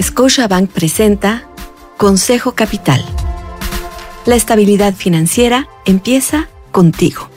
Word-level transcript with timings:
Scotiabank 0.00 0.70
presenta 0.70 1.48
Consejo 1.96 2.52
Capital. 2.52 3.04
La 4.26 4.36
estabilidad 4.36 4.94
financiera 4.94 5.68
empieza 5.86 6.48
contigo. 6.70 7.28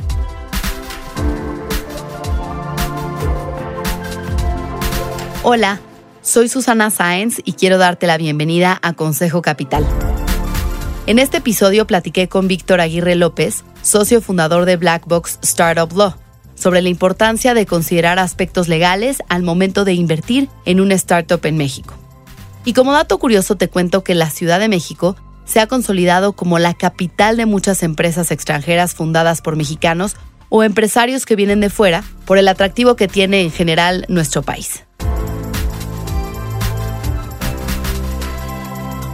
Hola, 5.41 5.79
soy 6.21 6.49
Susana 6.49 6.91
Sáenz 6.91 7.41
y 7.43 7.53
quiero 7.53 7.79
darte 7.79 8.05
la 8.05 8.17
bienvenida 8.17 8.77
a 8.83 8.93
Consejo 8.93 9.41
Capital. 9.41 9.83
En 11.07 11.17
este 11.17 11.37
episodio 11.37 11.87
platiqué 11.87 12.29
con 12.29 12.47
Víctor 12.47 12.79
Aguirre 12.79 13.15
López, 13.15 13.63
socio 13.81 14.21
fundador 14.21 14.65
de 14.65 14.77
Black 14.77 15.07
Box 15.07 15.39
Startup 15.41 15.91
Law, 15.97 16.13
sobre 16.53 16.83
la 16.83 16.89
importancia 16.89 17.55
de 17.55 17.65
considerar 17.65 18.19
aspectos 18.19 18.67
legales 18.67 19.23
al 19.29 19.41
momento 19.41 19.83
de 19.83 19.93
invertir 19.93 20.47
en 20.65 20.79
una 20.79 20.93
startup 20.93 21.43
en 21.43 21.57
México. 21.57 22.00
Y 22.63 22.73
como 22.73 22.93
dato 22.93 23.17
curioso 23.17 23.55
te 23.55 23.69
cuento 23.69 24.03
que 24.03 24.15
la 24.15 24.29
Ciudad 24.29 24.59
de 24.59 24.69
México 24.69 25.15
se 25.45 25.59
ha 25.59 25.67
consolidado 25.67 26.33
como 26.33 26.59
la 26.59 26.73
capital 26.73 27.37
de 27.37 27.45
muchas 27.45 27.83
empresas 27.83 28.31
extranjeras 28.31 28.93
fundadas 28.93 29.41
por 29.41 29.55
mexicanos 29.55 30.15
o 30.49 30.63
empresarios 30.63 31.25
que 31.25 31.35
vienen 31.35 31.59
de 31.61 31.69
fuera 31.69 32.03
por 32.25 32.37
el 32.37 32.47
atractivo 32.47 32.95
que 32.95 33.07
tiene 33.07 33.41
en 33.41 33.51
general 33.51 34.05
nuestro 34.09 34.43
país. 34.43 34.83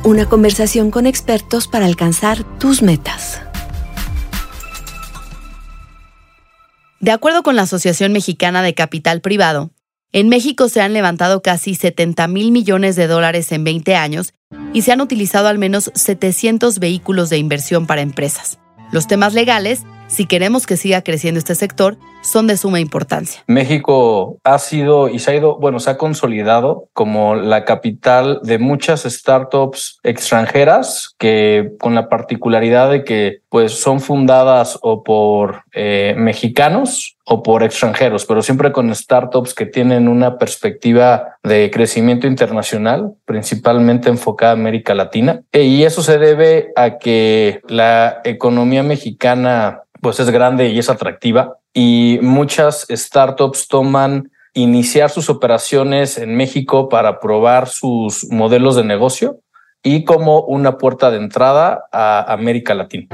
Una 0.04 0.28
conversación 0.28 0.90
con 0.90 1.06
expertos 1.06 1.68
para 1.68 1.86
alcanzar 1.86 2.44
tus 2.60 2.82
metas. 2.82 3.42
De 7.00 7.12
acuerdo 7.12 7.44
con 7.44 7.56
la 7.56 7.64
Asociación 7.64 8.12
Mexicana 8.12 8.62
de 8.62 8.74
Capital 8.74 9.22
Privado, 9.22 9.70
en 10.14 10.30
México 10.30 10.70
se 10.70 10.82
han 10.82 10.94
levantado 10.94 11.42
casi 11.42 11.76
70 11.76 12.28
mil 12.28 12.52
millones 12.52 12.96
de 12.96 13.08
dólares 13.08 13.52
en 13.52 13.64
20 13.64 13.96
años 13.96 14.34
y 14.74 14.82
se 14.82 14.92
han 14.92 15.02
utilizado 15.02 15.48
al 15.48 15.58
menos 15.58 15.92
700 15.94 16.80
vehículos 16.80 17.30
de 17.30 17.38
inversión 17.38 17.88
para 17.88 18.02
empresas. 18.02 18.60
Los 18.92 19.08
temas 19.08 19.34
legales 19.34 19.84
si 20.08 20.26
queremos 20.26 20.66
que 20.66 20.78
siga 20.78 21.02
creciendo 21.02 21.38
este 21.38 21.54
sector, 21.54 21.98
son 22.28 22.48
de 22.48 22.58
suma 22.58 22.80
importancia. 22.80 23.44
México 23.48 24.38
ha 24.44 24.60
sido 24.60 25.08
y 25.08 25.20
se 25.20 25.32
ha 25.32 25.36
ido, 25.36 25.58
bueno, 25.58 25.80
se 25.80 25.90
ha 25.90 25.98
consolidado 25.98 26.90
como 26.94 27.36
la 27.36 27.64
capital 27.64 28.40
de 28.44 28.60
muchas 28.60 29.04
startups 29.04 30.00
extranjeras 30.04 31.16
que 31.18 31.72
con 31.80 31.96
la 31.96 32.10
particularidad 32.10 32.92
de 32.92 33.04
que 33.04 33.40
pues 33.50 33.80
son 33.80 34.02
fundadas 34.02 34.78
o 34.82 35.04
por 35.04 35.64
eh, 35.74 36.16
mexicanos 36.18 37.16
o 37.26 37.44
por 37.44 37.64
extranjeros, 37.64 38.26
pero 38.26 38.42
siempre 38.42 38.72
con 38.72 38.94
startups 38.94 39.54
que 39.54 39.66
tienen 39.66 40.08
una 40.08 40.38
perspectiva 40.38 41.38
de 41.44 41.72
crecimiento 41.72 42.28
internacional, 42.28 43.14
principalmente 43.26 44.10
enfocada 44.10 44.52
a 44.52 44.56
América 44.56 44.94
Latina. 44.94 45.42
Y 45.52 45.84
eso 45.84 46.02
se 46.04 46.18
debe 46.18 46.72
a 46.76 46.98
que 46.98 47.62
la 47.68 48.22
economía 48.24 48.84
mexicana 48.84 49.84
pues 50.02 50.20
es 50.20 50.30
grande 50.30 50.70
y 50.70 50.80
es 50.80 50.90
atractiva 50.90 51.58
y 51.80 52.18
muchas 52.24 52.88
startups 52.90 53.68
toman 53.68 54.32
iniciar 54.56 55.12
sus 55.12 55.30
operaciones 55.30 56.18
en 56.18 56.36
México 56.36 56.90
para 56.90 57.20
probar 57.20 57.68
sus 57.68 58.26
modelos 58.32 58.76
de 58.76 58.84
negocio 58.84 59.42
y 59.84 60.04
como 60.04 60.42
una 60.42 60.80
puerta 60.80 61.12
de 61.12 61.18
entrada 61.18 61.86
a 61.92 62.34
América 62.34 62.74
Latina. 62.74 63.10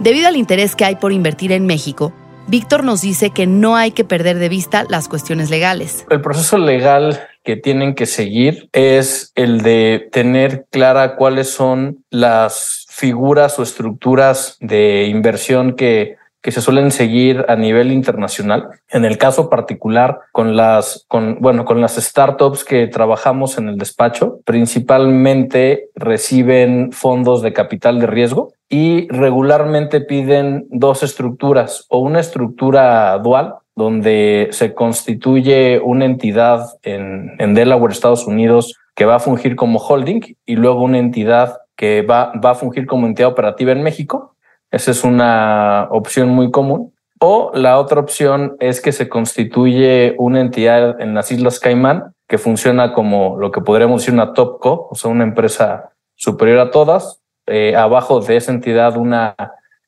Debido 0.00 0.28
al 0.28 0.36
interés 0.36 0.76
que 0.76 0.84
hay 0.84 0.96
por 0.96 1.12
invertir 1.12 1.50
en 1.50 1.64
México, 1.64 2.12
Víctor 2.46 2.84
nos 2.84 3.00
dice 3.00 3.30
que 3.30 3.46
no 3.46 3.74
hay 3.74 3.92
que 3.92 4.04
perder 4.04 4.38
de 4.38 4.50
vista 4.50 4.84
las 4.90 5.08
cuestiones 5.08 5.48
legales. 5.48 6.04
El 6.10 6.20
proceso 6.20 6.58
legal 6.58 7.26
que 7.42 7.56
tienen 7.56 7.94
que 7.94 8.04
seguir 8.04 8.68
es 8.74 9.32
el 9.34 9.62
de 9.62 10.10
tener 10.12 10.66
clara 10.70 11.16
cuáles 11.16 11.48
son 11.48 12.04
las 12.10 12.84
figuras 12.90 13.58
o 13.58 13.62
estructuras 13.62 14.58
de 14.60 15.06
inversión 15.06 15.72
que, 15.72 16.16
que 16.42 16.50
se 16.50 16.60
suelen 16.60 16.90
seguir 16.90 17.44
a 17.48 17.56
nivel 17.56 17.92
internacional. 17.92 18.68
En 18.90 19.04
el 19.04 19.16
caso 19.16 19.48
particular, 19.48 20.18
con 20.32 20.56
las, 20.56 21.04
con, 21.08 21.38
bueno, 21.40 21.64
con 21.64 21.80
las 21.80 21.94
startups 21.94 22.64
que 22.64 22.88
trabajamos 22.88 23.58
en 23.58 23.68
el 23.68 23.78
despacho, 23.78 24.40
principalmente 24.44 25.90
reciben 25.94 26.90
fondos 26.92 27.42
de 27.42 27.52
capital 27.52 28.00
de 28.00 28.08
riesgo 28.08 28.52
y 28.68 29.06
regularmente 29.08 30.00
piden 30.00 30.66
dos 30.70 31.02
estructuras 31.02 31.86
o 31.88 31.98
una 31.98 32.20
estructura 32.20 33.16
dual 33.18 33.54
donde 33.74 34.48
se 34.50 34.74
constituye 34.74 35.80
una 35.80 36.04
entidad 36.04 36.66
en, 36.82 37.32
en 37.38 37.54
Delaware, 37.54 37.92
Estados 37.92 38.26
Unidos, 38.26 38.76
que 38.94 39.04
va 39.04 39.16
a 39.16 39.20
fungir 39.20 39.56
como 39.56 39.78
holding 39.78 40.20
y 40.44 40.56
luego 40.56 40.82
una 40.82 40.98
entidad 40.98 41.58
que 41.76 42.02
va, 42.02 42.32
va 42.44 42.50
a 42.50 42.54
fungir 42.54 42.86
como 42.86 43.06
entidad 43.06 43.30
operativa 43.30 43.72
en 43.72 43.82
México. 43.82 44.34
Esa 44.72 44.90
es 44.90 45.04
una 45.04 45.86
opción 45.90 46.30
muy 46.30 46.50
común. 46.50 46.94
O 47.20 47.52
la 47.54 47.78
otra 47.78 48.00
opción 48.00 48.56
es 48.58 48.80
que 48.80 48.90
se 48.90 49.08
constituye 49.08 50.16
una 50.18 50.40
entidad 50.40 51.00
en 51.00 51.14
las 51.14 51.30
Islas 51.30 51.60
Caimán 51.60 52.14
que 52.26 52.38
funciona 52.38 52.94
como 52.94 53.36
lo 53.38 53.52
que 53.52 53.60
podríamos 53.60 54.00
decir 54.00 54.14
una 54.14 54.32
topco, 54.32 54.88
o 54.90 54.94
sea, 54.94 55.10
una 55.10 55.24
empresa 55.24 55.90
superior 56.16 56.58
a 56.58 56.70
todas. 56.70 57.20
Eh, 57.46 57.76
abajo 57.76 58.20
de 58.20 58.36
esa 58.36 58.50
entidad 58.50 58.96
una 58.96 59.36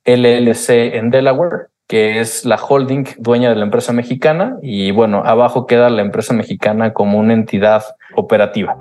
LLC 0.04 0.94
en 0.94 1.10
Delaware, 1.10 1.68
que 1.88 2.20
es 2.20 2.44
la 2.44 2.56
holding 2.56 3.04
dueña 3.16 3.48
de 3.48 3.56
la 3.56 3.64
empresa 3.64 3.94
mexicana. 3.94 4.58
Y 4.60 4.90
bueno, 4.90 5.22
abajo 5.24 5.66
queda 5.66 5.88
la 5.88 6.02
empresa 6.02 6.34
mexicana 6.34 6.92
como 6.92 7.18
una 7.18 7.32
entidad 7.32 7.82
operativa. 8.14 8.76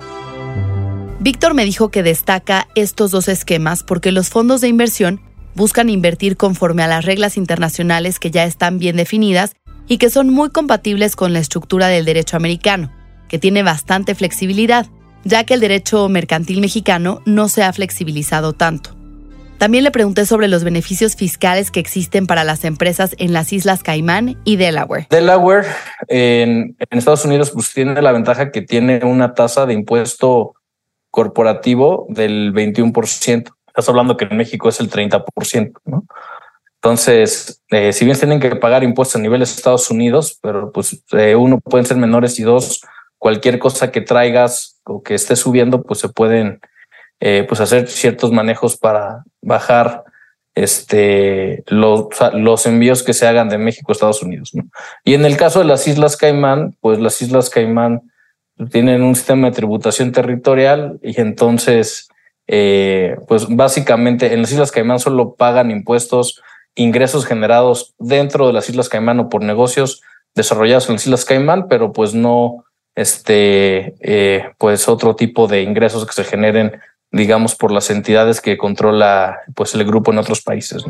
Víctor 1.20 1.54
me 1.54 1.64
dijo 1.64 1.88
que 1.88 2.02
destaca 2.02 2.68
estos 2.74 3.10
dos 3.10 3.28
esquemas 3.28 3.82
porque 3.82 4.12
los 4.12 4.28
fondos 4.28 4.60
de 4.60 4.68
inversión 4.68 5.20
buscan 5.54 5.88
invertir 5.88 6.36
conforme 6.36 6.82
a 6.82 6.88
las 6.88 7.04
reglas 7.04 7.36
internacionales 7.36 8.18
que 8.18 8.30
ya 8.30 8.44
están 8.44 8.78
bien 8.78 8.96
definidas 8.96 9.54
y 9.86 9.98
que 9.98 10.10
son 10.10 10.30
muy 10.30 10.50
compatibles 10.50 11.16
con 11.16 11.32
la 11.32 11.38
estructura 11.38 11.88
del 11.88 12.04
derecho 12.04 12.36
americano, 12.36 12.90
que 13.28 13.38
tiene 13.38 13.62
bastante 13.62 14.14
flexibilidad, 14.14 14.86
ya 15.24 15.44
que 15.44 15.54
el 15.54 15.60
derecho 15.60 16.08
mercantil 16.08 16.60
mexicano 16.60 17.22
no 17.24 17.48
se 17.48 17.62
ha 17.62 17.72
flexibilizado 17.72 18.52
tanto. 18.52 18.94
También 19.58 19.84
le 19.84 19.90
pregunté 19.90 20.26
sobre 20.26 20.48
los 20.48 20.64
beneficios 20.64 21.16
fiscales 21.16 21.70
que 21.70 21.80
existen 21.80 22.26
para 22.26 22.44
las 22.44 22.64
empresas 22.64 23.14
en 23.18 23.32
las 23.32 23.52
Islas 23.52 23.82
Caimán 23.82 24.36
y 24.44 24.56
Delaware. 24.56 25.06
Delaware 25.10 25.66
en, 26.08 26.76
Estados 26.90 27.24
Unidos 27.24 27.50
pues 27.50 27.72
tiene 27.72 28.02
la 28.02 28.12
ventaja 28.12 28.50
que 28.50 28.62
tiene 28.62 29.00
una 29.04 29.32
tasa 29.32 29.64
de 29.64 29.74
impuesto 29.74 30.54
corporativo 31.10 32.06
del 32.08 32.52
21%. 32.52 33.54
Estás 33.74 33.88
hablando 33.88 34.16
que 34.16 34.24
en 34.26 34.36
México 34.36 34.68
es 34.68 34.78
el 34.78 34.88
30%, 34.88 35.72
¿no? 35.84 36.06
Entonces, 36.76 37.62
eh, 37.70 37.92
si 37.92 38.04
bien 38.04 38.16
tienen 38.16 38.38
que 38.38 38.54
pagar 38.54 38.84
impuestos 38.84 39.16
a 39.16 39.22
nivel 39.22 39.40
de 39.40 39.44
Estados 39.44 39.90
Unidos, 39.90 40.38
pero 40.40 40.70
pues 40.70 41.02
eh, 41.12 41.34
uno 41.34 41.58
pueden 41.58 41.86
ser 41.86 41.96
menores 41.96 42.38
y 42.38 42.44
dos, 42.44 42.82
cualquier 43.18 43.58
cosa 43.58 43.90
que 43.90 44.00
traigas 44.00 44.80
o 44.84 45.02
que 45.02 45.14
esté 45.14 45.34
subiendo, 45.34 45.82
pues 45.82 45.98
se 45.98 46.08
pueden 46.08 46.60
eh, 47.20 47.44
pues 47.48 47.60
hacer 47.60 47.88
ciertos 47.88 48.30
manejos 48.30 48.76
para 48.76 49.24
bajar 49.42 50.04
este, 50.54 51.64
los, 51.66 52.06
los 52.34 52.66
envíos 52.66 53.02
que 53.02 53.14
se 53.14 53.26
hagan 53.26 53.48
de 53.48 53.58
México 53.58 53.90
a 53.90 53.94
Estados 53.94 54.22
Unidos. 54.22 54.50
¿no? 54.54 54.64
Y 55.04 55.14
en 55.14 55.24
el 55.24 55.36
caso 55.36 55.58
de 55.58 55.64
las 55.64 55.88
Islas 55.88 56.16
Caimán, 56.16 56.76
pues 56.80 57.00
las 57.00 57.20
Islas 57.22 57.50
Caimán 57.50 58.02
tienen 58.70 59.02
un 59.02 59.16
sistema 59.16 59.48
de 59.48 59.56
tributación 59.56 60.12
territorial 60.12 61.00
y 61.02 61.20
entonces, 61.20 62.08
eh, 62.46 63.16
pues 63.28 63.46
básicamente 63.48 64.32
en 64.32 64.42
las 64.42 64.52
Islas 64.52 64.72
Caimán 64.72 64.98
solo 64.98 65.34
pagan 65.34 65.70
impuestos, 65.70 66.42
ingresos 66.74 67.26
generados 67.26 67.94
dentro 67.98 68.46
de 68.46 68.52
las 68.52 68.68
Islas 68.68 68.88
Caimán 68.88 69.20
o 69.20 69.28
por 69.28 69.42
negocios 69.42 70.02
desarrollados 70.34 70.88
en 70.88 70.96
las 70.96 71.06
Islas 71.06 71.24
Caimán, 71.24 71.68
pero 71.68 71.92
pues 71.92 72.14
no, 72.14 72.64
este, 72.94 73.94
eh, 74.00 74.50
pues 74.58 74.88
otro 74.88 75.16
tipo 75.16 75.46
de 75.46 75.62
ingresos 75.62 76.04
que 76.06 76.12
se 76.12 76.24
generen, 76.24 76.80
digamos, 77.10 77.54
por 77.54 77.70
las 77.70 77.90
entidades 77.90 78.40
que 78.40 78.58
controla 78.58 79.38
pues 79.54 79.74
el 79.74 79.84
grupo 79.84 80.12
en 80.12 80.18
otros 80.18 80.42
países. 80.42 80.84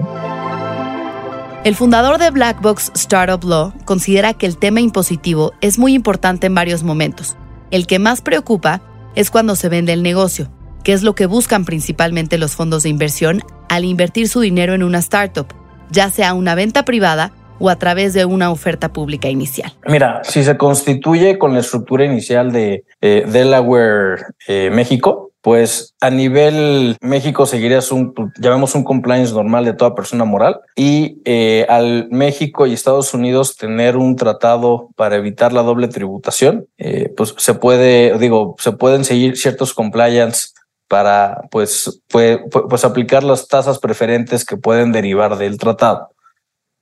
El 1.65 1.75
fundador 1.75 2.19
de 2.19 2.31
Black 2.31 2.61
Box 2.61 2.93
Startup 2.95 3.43
Law 3.43 3.73
considera 3.87 4.35
que 4.35 4.47
el 4.47 4.59
tema 4.59 4.81
impositivo 4.81 5.53
es 5.61 5.79
muy 5.79 5.95
importante 5.95 6.47
en 6.47 6.55
varios 6.55 6.83
momentos 6.83 7.37
el 7.75 7.89
que 7.89 7.99
más 7.99 8.21
preocupa 8.21 8.81
es 9.17 9.33
cuando 9.33 9.57
se 9.57 9.69
vende 9.69 9.93
el 9.93 10.05
negocio, 10.05 10.49
que 10.85 10.93
es 10.93 11.03
lo 11.03 11.15
que 11.15 11.27
buscan 11.27 11.65
principalmente 11.65 12.39
los 12.39 12.55
fondos 12.55 12.85
de 12.85 12.91
inversión 12.91 13.43
al 13.69 13.85
invertir 13.85 14.29
su 14.29 14.41
dinero 14.41 14.75
en 14.75 14.83
una 14.83 14.99
startup, 14.99 15.47
ya 15.91 16.11
sea 16.11 16.35
una 16.35 16.55
venta 16.55 16.85
privada 16.85 17.33
o 17.59 17.71
a 17.71 17.77
través 17.77 18.13
de 18.13 18.25
una 18.25 18.51
oferta 18.51 18.93
pública 18.93 19.29
inicial. 19.29 19.73
Mira, 19.87 20.23
si 20.25 20.45
se 20.45 20.57
constituye 20.57 21.39
con 21.39 21.55
la 21.55 21.61
estructura 21.61 22.05
inicial 22.05 22.53
de 22.53 22.85
eh, 23.01 23.25
Delaware, 23.27 24.27
eh, 24.47 24.71
México, 24.71 25.31
pues 25.41 25.95
a 26.01 26.11
nivel 26.11 26.97
México 27.03 27.45
seguirías 27.45 27.93
un, 27.93 28.15
llamemos 28.39 28.75
un 28.75 28.83
compliance 28.83 29.33
normal 29.33 29.67
de 29.67 29.75
toda 29.75 29.95
persona 29.95 30.25
moral 30.25 30.61
y 30.75 31.21
eh, 31.27 31.67
al 31.69 32.09
México 32.11 32.67
y 32.67 32.73
Estados 32.73 33.13
Unidos 33.13 33.57
tener 33.57 33.99
un 33.99 34.17
tratado 34.17 34.89
para 34.97 35.17
evitar 35.17 35.53
la 35.53 35.63
doble 35.63 35.89
tributación, 35.89 36.67
pues 37.15 37.35
se 37.37 37.55
puede, 37.55 38.19
digo, 38.19 38.57
se 38.59 38.73
pueden 38.73 39.05
seguir 39.05 39.37
ciertos 39.37 39.75
compliance 39.75 40.54
para 40.95 41.49
pues, 41.51 42.03
pues, 42.09 42.85
aplicar 42.85 43.25
las 43.25 43.49
tasas 43.49 43.81
preferentes 43.81 44.45
que 44.45 44.57
pueden 44.57 44.93
derivar 44.93 45.37
del 45.37 45.59
tratado. 45.59 46.15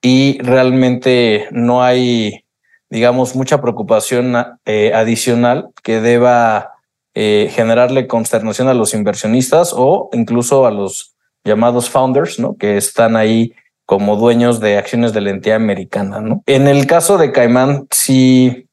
Y 0.03 0.39
realmente 0.43 1.49
no 1.51 1.83
hay, 1.83 2.45
digamos, 2.91 3.35
mucha 3.35 3.63
preocupación 3.63 4.37
eh, 4.67 4.93
adicional 4.95 5.71
que 5.83 6.03
deba 6.03 6.73
eh, 7.15 7.51
generarle 7.55 8.07
consternación 8.07 8.69
a 8.69 8.75
los 8.75 8.93
inversionistas 8.93 9.73
o 9.75 10.11
incluso 10.13 10.67
a 10.67 10.71
los 10.71 11.15
llamados 11.43 11.89
founders, 11.89 12.39
¿no? 12.39 12.55
Que 12.59 12.77
están 12.77 13.17
ahí 13.17 13.55
como 13.87 14.17
dueños 14.17 14.61
de 14.61 14.77
acciones 14.77 15.15
de 15.15 15.23
la 15.23 15.31
entidad 15.31 15.57
americana, 15.57 16.21
¿no? 16.21 16.43
En 16.45 16.69
el 16.69 16.87
caso 16.87 17.17
de 17.17 17.33
Caimán 17.33 17.87
sí 17.91 18.69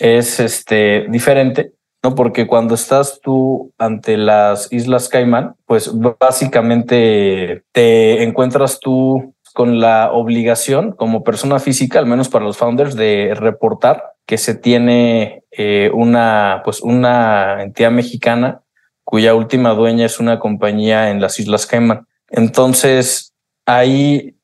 es 0.00 0.38
este 0.38 1.06
diferente, 1.08 1.72
¿no? 2.02 2.14
Porque 2.14 2.46
cuando 2.46 2.74
estás 2.74 3.20
tú 3.20 3.72
ante 3.78 4.16
las 4.16 4.72
Islas 4.72 5.08
Caimán, 5.08 5.56
pues 5.66 5.90
básicamente 6.18 7.64
te 7.72 8.22
encuentras 8.22 8.80
tú 8.80 9.34
con 9.54 9.80
la 9.80 10.12
obligación 10.12 10.92
como 10.92 11.24
persona 11.24 11.58
física, 11.58 11.98
al 11.98 12.06
menos 12.06 12.28
para 12.28 12.44
los 12.44 12.58
founders, 12.58 12.94
de 12.94 13.32
reportar 13.34 14.04
que 14.26 14.38
se 14.38 14.54
tiene 14.54 15.44
eh, 15.50 15.90
una, 15.94 16.60
pues 16.64 16.82
una 16.82 17.62
entidad 17.62 17.90
mexicana 17.90 18.60
cuya 19.04 19.34
última 19.34 19.70
dueña 19.70 20.04
es 20.04 20.18
una 20.18 20.38
compañía 20.38 21.10
en 21.10 21.20
las 21.20 21.38
Islas 21.38 21.64
Caimán. 21.64 22.06
Entonces, 22.28 23.32
ahí 23.64 24.35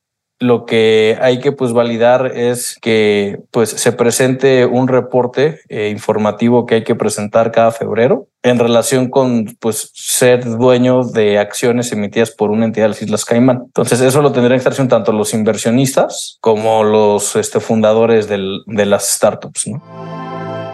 lo 0.43 0.65
que 0.65 1.17
hay 1.21 1.39
que 1.39 1.51
pues 1.51 1.71
validar 1.71 2.31
es 2.35 2.77
que 2.81 3.39
pues 3.51 3.69
se 3.69 3.91
presente 3.93 4.65
un 4.65 4.87
reporte 4.87 5.61
eh, 5.69 5.89
informativo 5.89 6.65
que 6.65 6.75
hay 6.75 6.83
que 6.83 6.95
presentar 6.95 7.51
cada 7.51 7.71
febrero 7.71 8.27
en 8.43 8.59
relación 8.59 9.09
con 9.09 9.45
pues 9.59 9.89
ser 9.93 10.43
dueño 10.43 11.03
de 11.05 11.39
acciones 11.39 11.91
emitidas 11.93 12.31
por 12.31 12.51
una 12.51 12.65
entidad 12.65 12.85
de 12.85 12.89
las 12.89 13.01
Islas 13.01 13.25
Caimán. 13.25 13.63
Entonces 13.65 14.01
eso 14.01 14.21
lo 14.21 14.33
tendrían 14.33 14.59
que 14.59 14.69
estar 14.69 14.87
tanto 14.87 15.13
los 15.13 15.33
inversionistas 15.33 16.37
como 16.41 16.83
los 16.83 17.35
este, 17.37 17.59
fundadores 17.59 18.27
de 18.27 18.85
las 18.85 19.07
startups. 19.07 19.69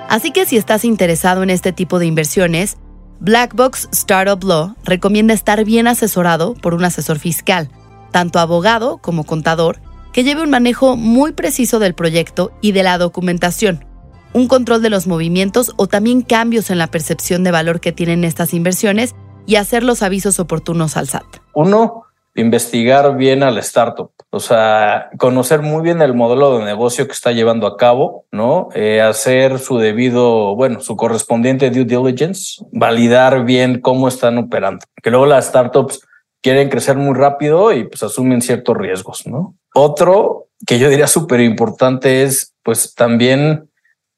Así 0.10 0.32
que 0.32 0.48
si 0.48 0.58
estás 0.58 0.84
interesado 0.84 1.44
en 1.44 1.52
este 1.52 1.72
tipo 1.72 2.00
de 2.00 2.08
inversiones, 2.08 2.78
Blackbox 3.20 3.90
Startup 3.92 4.44
Law 4.44 4.76
recomienda 4.84 5.36
estar 5.36 5.64
bien 5.64 5.88
asesorado 5.88 6.56
por 6.56 6.74
un 6.74 6.86
asesor 6.86 7.20
fiscal 7.20 7.70
tanto 8.12 8.40
abogado 8.40 8.98
como 8.98 9.24
contador, 9.24 9.80
que 10.12 10.24
lleve 10.24 10.44
un 10.44 10.50
manejo 10.50 10.96
muy 10.96 11.32
preciso 11.34 11.80
del 11.80 11.94
proyecto 11.94 12.52
y 12.62 12.72
de 12.72 12.84
la 12.84 12.98
documentación, 12.98 13.86
un 14.34 14.48
control 14.48 14.82
de 14.82 14.90
los 14.90 15.08
movimientos 15.08 15.74
o 15.78 15.88
también 15.88 16.22
cambios 16.22 16.70
en 16.70 16.78
la 16.78 16.88
percepción 16.88 17.44
de 17.44 17.52
valor 17.52 17.80
que 17.80 17.92
tienen 17.92 18.24
estas 18.24 18.54
inversiones 18.54 19.16
y 19.46 19.56
hacer 19.56 19.84
los 19.84 20.04
avisos 20.04 20.40
oportunos 20.40 20.98
al 20.98 21.08
SAT. 21.08 21.26
Uno, 21.54 22.04
investigar 22.36 23.16
bien 23.18 23.44
al 23.44 23.58
startup, 23.58 24.12
o 24.30 24.40
sea, 24.40 25.10
conocer 25.18 25.62
muy 25.62 25.82
bien 25.82 26.02
el 26.02 26.14
modelo 26.14 26.58
de 26.58 26.66
negocio 26.66 27.08
que 27.08 27.14
está 27.14 27.32
llevando 27.32 27.68
a 27.68 27.78
cabo, 27.78 28.26
¿no? 28.32 28.70
Eh, 28.76 29.02
hacer 29.02 29.60
su 29.60 29.78
debido, 29.78 30.56
bueno, 30.56 30.80
su 30.80 30.96
correspondiente 30.96 31.72
due 31.72 31.86
diligence, 31.86 32.64
validar 32.72 33.44
bien 33.44 33.82
cómo 33.82 34.08
están 34.08 34.38
operando. 34.38 34.86
Que 35.02 35.10
luego 35.10 35.26
las 35.26 35.48
startups 35.48 36.02
quieren 36.42 36.70
crecer 36.70 36.98
muy 36.98 37.16
rápido 37.16 37.74
y 37.74 37.86
pues 37.86 38.04
asumen 38.04 38.42
ciertos 38.42 38.78
riesgos, 38.78 39.28
¿no? 39.28 39.56
Otro 39.74 40.48
que 40.66 40.80
yo 40.80 40.90
diría 40.90 41.08
súper 41.08 41.42
importante 41.42 42.24
es 42.24 42.54
pues 42.64 42.94
también 42.96 43.70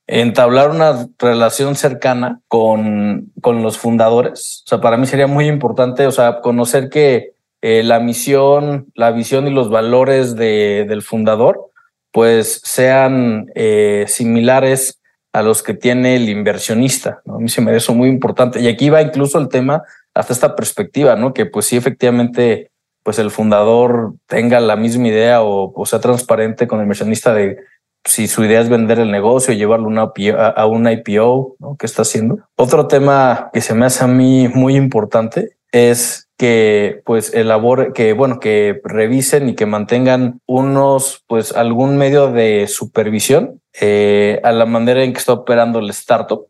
entablar 0.07 0.71
una 0.71 1.07
relación 1.19 1.75
cercana 1.75 2.41
con, 2.47 3.31
con 3.41 3.63
los 3.63 3.77
fundadores. 3.77 4.63
O 4.65 4.69
sea, 4.69 4.81
para 4.81 4.97
mí 4.97 5.05
sería 5.05 5.27
muy 5.27 5.47
importante, 5.47 6.07
o 6.07 6.11
sea, 6.11 6.41
conocer 6.41 6.89
que 6.89 7.33
eh, 7.61 7.83
la 7.83 7.99
misión, 7.99 8.87
la 8.95 9.11
visión 9.11 9.47
y 9.47 9.51
los 9.51 9.69
valores 9.69 10.35
de, 10.35 10.85
del 10.87 11.01
fundador 11.01 11.71
pues 12.11 12.59
sean 12.65 13.49
eh, 13.55 14.05
similares 14.07 14.99
a 15.33 15.41
los 15.43 15.63
que 15.63 15.73
tiene 15.73 16.17
el 16.17 16.27
inversionista. 16.27 17.21
A 17.25 17.37
mí 17.37 17.47
se 17.47 17.61
me 17.61 17.75
eso 17.75 17.93
muy 17.93 18.09
importante. 18.09 18.59
Y 18.59 18.67
aquí 18.67 18.89
va 18.89 19.01
incluso 19.01 19.39
el 19.39 19.47
tema 19.47 19.83
hasta 20.13 20.33
esta 20.33 20.55
perspectiva, 20.55 21.15
¿no? 21.15 21.33
Que 21.33 21.45
pues 21.45 21.65
sí, 21.65 21.77
efectivamente, 21.77 22.71
pues 23.03 23.19
el 23.19 23.31
fundador 23.31 24.13
tenga 24.27 24.59
la 24.59 24.75
misma 24.75 25.07
idea 25.07 25.41
o, 25.41 25.85
sea 25.85 25.99
transparente 25.99 26.67
con 26.67 26.79
el 26.79 26.83
inversionista 26.83 27.33
de 27.33 27.57
si 28.03 28.27
su 28.27 28.43
idea 28.43 28.61
es 28.61 28.69
vender 28.69 28.99
el 28.99 29.11
negocio, 29.11 29.53
llevarlo 29.53 29.87
una, 29.87 30.11
a 30.55 30.65
un 30.65 30.89
IPO, 30.89 31.55
¿no? 31.59 31.75
¿Qué 31.77 31.85
está 31.85 32.01
haciendo? 32.01 32.39
Otro 32.55 32.87
tema 32.87 33.49
que 33.53 33.61
se 33.61 33.75
me 33.75 33.85
hace 33.85 34.03
a 34.03 34.07
mí 34.07 34.47
muy 34.47 34.75
importante 34.75 35.57
es 35.71 36.27
que 36.37 37.01
pues 37.05 37.33
elabore, 37.33 37.93
que 37.93 38.13
bueno, 38.13 38.39
que 38.39 38.81
revisen 38.83 39.49
y 39.49 39.55
que 39.55 39.67
mantengan 39.67 40.39
unos, 40.47 41.23
pues 41.27 41.55
algún 41.55 41.97
medio 41.97 42.31
de 42.31 42.65
supervisión 42.67 43.61
eh, 43.79 44.41
a 44.43 44.51
la 44.51 44.65
manera 44.65 45.03
en 45.03 45.13
que 45.13 45.19
está 45.19 45.33
operando 45.33 45.79
el 45.79 45.91
startup 45.91 46.47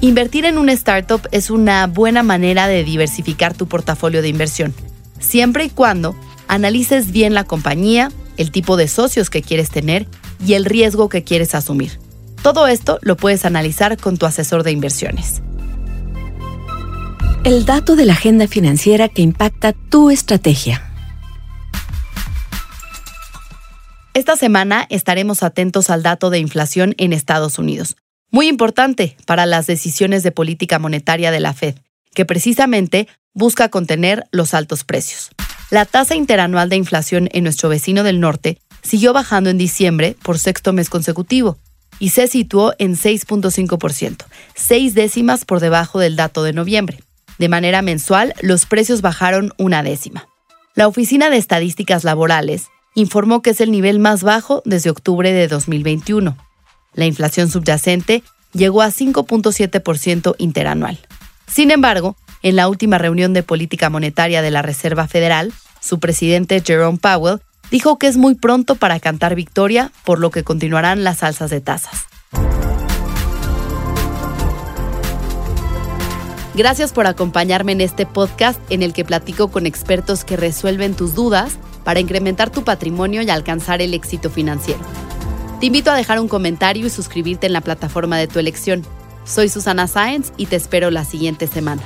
Invertir 0.00 0.44
en 0.44 0.58
una 0.58 0.72
startup 0.72 1.26
es 1.32 1.48
una 1.50 1.86
buena 1.86 2.22
manera 2.22 2.68
de 2.68 2.84
diversificar 2.84 3.54
tu 3.54 3.66
portafolio 3.66 4.20
de 4.20 4.28
inversión, 4.28 4.74
siempre 5.18 5.64
y 5.64 5.70
cuando 5.70 6.14
analices 6.48 7.12
bien 7.12 7.32
la 7.32 7.44
compañía, 7.44 8.10
el 8.36 8.50
tipo 8.50 8.76
de 8.76 8.88
socios 8.88 9.30
que 9.30 9.40
quieres 9.40 9.70
tener 9.70 10.06
y 10.44 10.52
el 10.52 10.66
riesgo 10.66 11.08
que 11.08 11.24
quieres 11.24 11.54
asumir. 11.54 11.98
Todo 12.42 12.66
esto 12.66 12.98
lo 13.00 13.16
puedes 13.16 13.46
analizar 13.46 13.96
con 13.96 14.18
tu 14.18 14.26
asesor 14.26 14.64
de 14.64 14.72
inversiones. 14.72 15.40
El 17.44 17.64
dato 17.64 17.96
de 17.96 18.04
la 18.04 18.12
agenda 18.12 18.48
financiera 18.48 19.08
que 19.08 19.22
impacta 19.22 19.72
tu 19.72 20.10
estrategia. 20.10 20.82
Esta 24.12 24.36
semana 24.36 24.86
estaremos 24.90 25.42
atentos 25.42 25.88
al 25.88 26.02
dato 26.02 26.28
de 26.28 26.38
inflación 26.38 26.94
en 26.98 27.12
Estados 27.12 27.58
Unidos 27.58 27.96
muy 28.36 28.48
importante 28.48 29.16
para 29.24 29.46
las 29.46 29.66
decisiones 29.66 30.22
de 30.22 30.30
política 30.30 30.78
monetaria 30.78 31.30
de 31.30 31.40
la 31.40 31.54
Fed, 31.54 31.76
que 32.12 32.26
precisamente 32.26 33.08
busca 33.32 33.70
contener 33.70 34.26
los 34.30 34.52
altos 34.52 34.84
precios. 34.84 35.30
La 35.70 35.86
tasa 35.86 36.16
interanual 36.16 36.68
de 36.68 36.76
inflación 36.76 37.30
en 37.32 37.44
nuestro 37.44 37.70
vecino 37.70 38.02
del 38.02 38.20
norte 38.20 38.58
siguió 38.82 39.14
bajando 39.14 39.48
en 39.48 39.56
diciembre 39.56 40.18
por 40.22 40.38
sexto 40.38 40.74
mes 40.74 40.90
consecutivo 40.90 41.56
y 41.98 42.10
se 42.10 42.26
situó 42.26 42.74
en 42.78 42.94
6.5%, 42.94 44.26
seis 44.54 44.92
décimas 44.92 45.46
por 45.46 45.60
debajo 45.60 45.98
del 45.98 46.16
dato 46.16 46.42
de 46.42 46.52
noviembre. 46.52 47.02
De 47.38 47.48
manera 47.48 47.80
mensual, 47.80 48.34
los 48.42 48.66
precios 48.66 49.00
bajaron 49.00 49.54
una 49.56 49.82
décima. 49.82 50.28
La 50.74 50.88
Oficina 50.88 51.30
de 51.30 51.38
Estadísticas 51.38 52.04
Laborales 52.04 52.66
informó 52.94 53.40
que 53.40 53.48
es 53.48 53.62
el 53.62 53.70
nivel 53.70 53.98
más 53.98 54.22
bajo 54.22 54.60
desde 54.66 54.90
octubre 54.90 55.32
de 55.32 55.48
2021. 55.48 56.36
La 56.96 57.04
inflación 57.04 57.50
subyacente 57.50 58.24
llegó 58.56 58.82
a 58.82 58.88
5.7% 58.88 60.34
interanual. 60.38 60.98
Sin 61.46 61.70
embargo, 61.70 62.16
en 62.42 62.56
la 62.56 62.68
última 62.68 62.98
reunión 62.98 63.32
de 63.32 63.42
política 63.42 63.90
monetaria 63.90 64.42
de 64.42 64.50
la 64.50 64.62
Reserva 64.62 65.06
Federal, 65.08 65.52
su 65.80 65.98
presidente 65.98 66.62
Jerome 66.64 66.98
Powell 66.98 67.40
dijo 67.70 67.98
que 67.98 68.06
es 68.06 68.16
muy 68.16 68.34
pronto 68.34 68.74
para 68.74 69.00
cantar 69.00 69.34
victoria, 69.34 69.92
por 70.04 70.18
lo 70.18 70.30
que 70.30 70.44
continuarán 70.44 71.04
las 71.04 71.22
alzas 71.22 71.50
de 71.50 71.60
tasas. 71.60 72.06
Gracias 76.54 76.92
por 76.94 77.06
acompañarme 77.06 77.72
en 77.72 77.82
este 77.82 78.06
podcast 78.06 78.58
en 78.70 78.82
el 78.82 78.94
que 78.94 79.04
platico 79.04 79.48
con 79.48 79.66
expertos 79.66 80.24
que 80.24 80.38
resuelven 80.38 80.94
tus 80.94 81.14
dudas 81.14 81.58
para 81.84 82.00
incrementar 82.00 82.50
tu 82.50 82.64
patrimonio 82.64 83.20
y 83.20 83.28
alcanzar 83.28 83.82
el 83.82 83.92
éxito 83.92 84.30
financiero. 84.30 84.80
Te 85.60 85.66
invito 85.66 85.90
a 85.90 85.94
dejar 85.94 86.20
un 86.20 86.28
comentario 86.28 86.86
y 86.86 86.90
suscribirte 86.90 87.46
en 87.46 87.54
la 87.54 87.62
plataforma 87.62 88.18
de 88.18 88.26
tu 88.26 88.38
elección. 88.38 88.82
Soy 89.24 89.48
Susana 89.48 89.86
Sáenz 89.86 90.32
y 90.36 90.46
te 90.46 90.56
espero 90.56 90.90
la 90.90 91.04
siguiente 91.04 91.46
semana. 91.46 91.82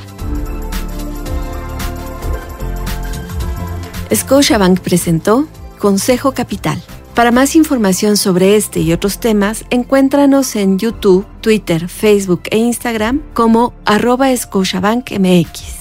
Scotiabank 4.12 4.80
presentó 4.80 5.46
Consejo 5.78 6.32
Capital. 6.32 6.82
Para 7.14 7.30
más 7.30 7.54
información 7.54 8.16
sobre 8.16 8.56
este 8.56 8.80
y 8.80 8.92
otros 8.92 9.20
temas, 9.20 9.64
encuéntranos 9.70 10.56
en 10.56 10.78
YouTube, 10.78 11.24
Twitter, 11.40 11.88
Facebook 11.88 12.42
e 12.50 12.58
Instagram 12.58 13.22
como 13.34 13.72
arroba 13.84 14.30
MX. 14.30 15.79